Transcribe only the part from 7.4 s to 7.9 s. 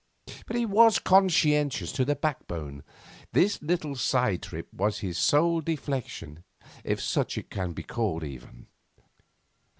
can be